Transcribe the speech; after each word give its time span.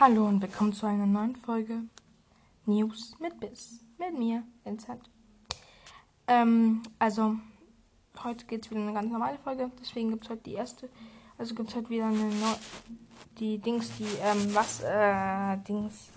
Hallo 0.00 0.28
und 0.28 0.40
willkommen 0.40 0.72
zu 0.72 0.86
einer 0.86 1.06
neuen 1.06 1.34
Folge 1.34 1.82
News 2.66 3.16
mit 3.18 3.40
Biss. 3.40 3.80
Mit 3.98 4.16
mir, 4.16 4.44
Vincent. 4.62 5.10
Ähm, 6.28 6.84
also, 7.00 7.34
heute 8.22 8.46
geht 8.46 8.64
es 8.64 8.70
wieder 8.70 8.80
eine 8.80 8.92
ganz 8.92 9.10
normale 9.10 9.38
Folge, 9.38 9.72
deswegen 9.80 10.10
gibt 10.10 10.22
es 10.22 10.30
heute 10.30 10.42
die 10.42 10.52
erste. 10.52 10.88
Also 11.36 11.56
gibt 11.56 11.70
es 11.70 11.74
heute 11.74 11.90
wieder 11.90 12.06
eine 12.06 12.16
neue. 12.16 12.56
Die 13.40 13.58
Dings, 13.58 13.90
die, 13.98 14.06
ähm, 14.22 14.54
was, 14.54 14.84
äh, 14.84 15.56
Dings. 15.66 16.10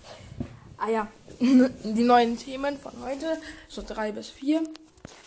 Ah 0.78 0.88
ja, 0.88 1.08
die 1.40 2.04
neuen 2.04 2.38
Themen 2.38 2.78
von 2.78 2.92
heute, 3.02 3.36
so 3.66 3.82
drei 3.84 4.12
bis 4.12 4.28
vier. 4.28 4.62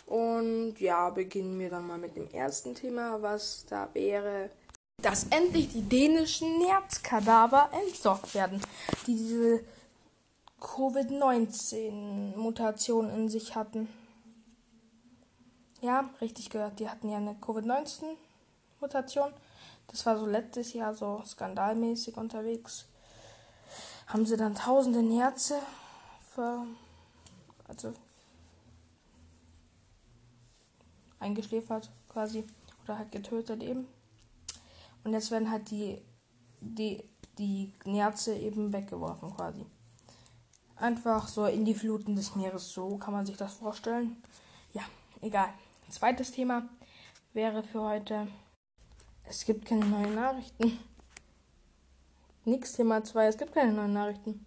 Und 0.06 0.80
ja, 0.80 1.10
beginnen 1.10 1.60
wir 1.60 1.70
dann 1.70 1.88
mal 1.88 1.98
mit 1.98 2.16
dem 2.16 2.30
ersten 2.30 2.74
Thema, 2.74 3.22
was 3.22 3.66
da 3.70 3.90
wäre 3.92 4.50
dass 5.06 5.26
endlich 5.26 5.72
die 5.72 5.84
dänischen 5.84 6.58
Nerzkadaver 6.58 7.70
entsorgt 7.72 8.34
werden, 8.34 8.60
die 9.06 9.16
diese 9.16 9.64
Covid-19-Mutation 10.60 13.12
in 13.12 13.30
sich 13.30 13.56
hatten. 13.56 13.88
Ja, 15.82 16.10
richtig 16.22 16.50
gehört, 16.50 16.80
die 16.80 16.90
hatten 16.90 17.10
ja 17.10 17.18
eine 17.18 17.36
Covid-19-Mutation. 17.36 19.32
Das 19.88 20.08
war 20.08 20.18
so 20.18 20.26
letztes 20.26 20.74
Jahr 20.74 20.96
so 20.96 21.22
skandalmäßig 21.24 22.18
unterwegs. 22.18 22.88
Haben 24.08 24.26
sie 24.26 24.38
dann 24.38 24.56
tausende 24.56 25.04
Nerze 25.04 25.60
für, 26.34 26.66
also 27.68 27.94
eingeschläfert 31.20 31.92
quasi 32.10 32.44
oder 32.84 32.98
halt 32.98 33.12
getötet 33.12 33.62
eben. 33.62 33.88
Und 35.06 35.14
jetzt 35.14 35.30
werden 35.30 35.52
halt 35.52 35.70
die, 35.70 36.02
die, 36.60 37.04
die 37.38 37.72
Nerze 37.86 38.36
eben 38.36 38.74
weggeworfen 38.74 39.34
quasi. 39.36 39.64
Einfach 40.78 41.28
so 41.28 41.46
in 41.46 41.64
die 41.64 41.76
Fluten 41.76 42.16
des 42.16 42.36
Meeres. 42.36 42.74
So 42.74 42.98
kann 42.98 43.14
man 43.14 43.26
sich 43.26 43.38
das 43.38 43.54
vorstellen. 43.54 44.18
Ja, 44.74 44.82
egal. 45.22 45.54
Zweites 45.90 46.32
Thema 46.32 46.68
wäre 47.34 47.62
für 47.62 47.82
heute. 47.82 48.28
Es 49.26 49.46
gibt 49.46 49.66
keine 49.66 49.86
neuen 49.86 50.16
Nachrichten. 50.16 50.80
Nix 52.44 52.74
Thema 52.74 53.04
2. 53.04 53.28
Es 53.28 53.38
gibt 53.38 53.54
keine 53.54 53.74
neuen 53.74 53.94
Nachrichten. 53.94 54.44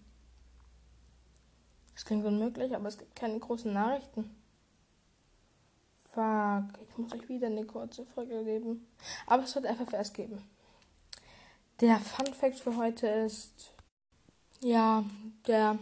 Es 1.95 2.05
klingt 2.05 2.27
unmöglich, 2.27 2.75
aber 2.75 2.89
es 2.89 2.98
gibt 2.98 3.14
keine 3.14 3.39
großen 3.39 3.73
Nachrichten. 3.73 4.36
Fuck, 6.11 6.81
muss 6.99 7.13
euch 7.13 7.29
wieder 7.29 7.47
eine 7.47 7.65
kurze 7.65 8.05
Folge 8.05 8.45
geben. 8.45 8.87
Aber 9.27 9.45
es 9.45 9.55
wird 9.55 9.67
FFS 9.67 10.13
geben. 10.13 10.43
Der 11.81 11.99
Fun 12.01 12.35
Fact 12.35 12.59
für 12.59 12.77
heute 12.77 13.07
ist, 13.07 13.73
ja, 14.61 15.05
der 15.47 15.79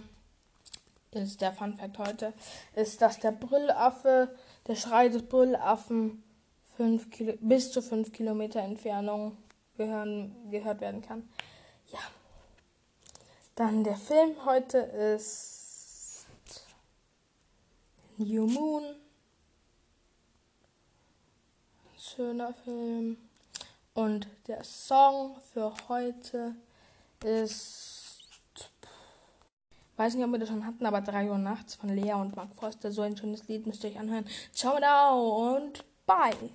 ist 1.12 1.40
der 1.40 1.52
Fun 1.52 1.74
Fact 1.74 1.98
heute, 1.98 2.34
ist, 2.74 3.00
dass 3.00 3.18
der 3.18 3.32
Brüllaffe, 3.32 4.34
der 4.66 4.76
Schrei 4.76 5.08
des 5.08 5.22
Brüllaffen 5.22 6.22
fünf 6.76 7.10
Kilo, 7.10 7.32
bis 7.40 7.72
zu 7.72 7.82
5 7.82 8.12
Kilometer 8.12 8.60
Entfernung 8.60 9.36
gehören, 9.76 10.34
gehört 10.50 10.80
werden 10.80 11.02
kann. 11.02 11.28
Ja. 11.92 12.00
Dann 13.54 13.84
der 13.84 13.96
Film 13.96 14.36
heute 14.44 14.78
ist 14.78 16.26
New 18.18 18.46
Moon. 18.46 18.84
Schöner 21.98 22.52
Film. 22.64 23.16
Und 23.94 24.28
der 24.48 24.62
Song 24.64 25.36
für 25.52 25.72
heute 25.88 26.54
ist. 27.24 28.22
Weiß 29.96 30.14
nicht, 30.14 30.24
ob 30.24 30.32
wir 30.32 30.38
das 30.38 30.50
schon 30.50 30.66
hatten, 30.66 30.84
aber 30.84 31.00
3 31.00 31.30
Uhr 31.30 31.38
nachts 31.38 31.74
von 31.74 31.88
Lea 31.88 32.12
und 32.12 32.36
Mark 32.36 32.54
Forster. 32.54 32.92
So 32.92 33.00
ein 33.00 33.16
schönes 33.16 33.48
Lied 33.48 33.66
müsst 33.66 33.82
ihr 33.82 33.90
euch 33.90 33.98
anhören. 33.98 34.26
Ciao 34.52 35.56
und 35.56 35.84
bye. 36.04 36.50